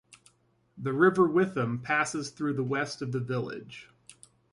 [0.79, 3.87] The River Witham passes through the west of the village.